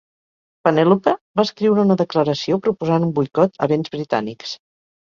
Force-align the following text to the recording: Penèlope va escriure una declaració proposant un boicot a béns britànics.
Penèlope 0.67 1.13
va 1.41 1.45
escriure 1.49 1.85
una 1.89 1.99
declaració 2.01 2.61
proposant 2.69 3.09
un 3.11 3.17
boicot 3.21 3.65
a 3.69 3.73
béns 3.75 3.97
britànics. 3.99 4.61